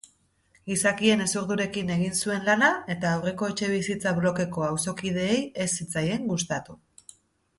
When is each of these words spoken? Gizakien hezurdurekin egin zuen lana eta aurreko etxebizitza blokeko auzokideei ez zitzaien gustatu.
Gizakien 0.69 1.19
hezurdurekin 1.25 1.91
egin 1.95 2.15
zuen 2.23 2.41
lana 2.47 2.69
eta 2.95 3.11
aurreko 3.19 3.51
etxebizitza 3.53 4.15
blokeko 4.21 4.65
auzokideei 4.69 5.37
ez 5.67 5.71
zitzaien 5.77 6.27
gustatu. 6.33 6.79